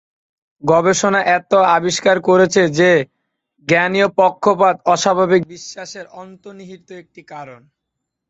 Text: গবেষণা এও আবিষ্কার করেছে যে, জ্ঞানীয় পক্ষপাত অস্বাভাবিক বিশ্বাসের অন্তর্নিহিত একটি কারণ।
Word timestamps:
গবেষণা 0.63 1.21
এও 1.27 1.61
আবিষ্কার 1.77 2.17
করেছে 2.29 2.61
যে, 2.79 2.91
জ্ঞানীয় 3.67 4.07
পক্ষপাত 4.19 4.75
অস্বাভাবিক 4.85 5.41
বিশ্বাসের 5.55 6.05
অন্তর্নিহিত 6.21 6.87
একটি 7.01 7.21
কারণ। 7.31 7.61